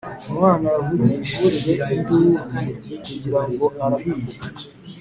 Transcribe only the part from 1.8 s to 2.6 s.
induru